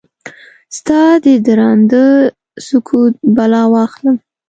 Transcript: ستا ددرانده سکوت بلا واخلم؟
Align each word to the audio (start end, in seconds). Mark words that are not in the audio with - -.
ستا 0.77 0.99
ددرانده 1.23 2.03
سکوت 2.67 3.13
بلا 3.35 3.63
واخلم؟ 3.73 4.15